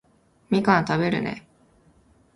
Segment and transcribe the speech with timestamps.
[0.49, 1.45] みかん食べるね